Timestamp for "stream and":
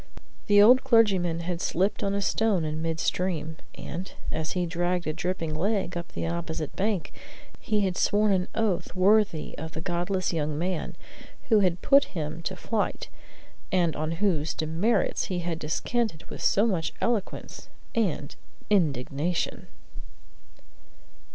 2.99-4.11